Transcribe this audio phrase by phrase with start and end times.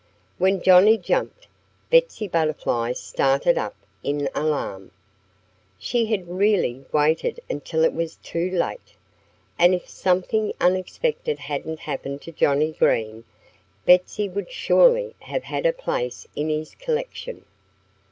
[0.39, 1.47] When Johnnie jumped,
[1.91, 4.89] Betsy Butterfly started up in alarm.
[5.77, 8.95] She had really waited until it was too late.
[9.59, 13.25] And if something unexpected hadn't happened to Johnnie Green,
[13.85, 17.45] Betsy would surely have had a place in his collection.